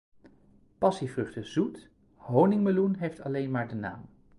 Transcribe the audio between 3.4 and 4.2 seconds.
maar de naam.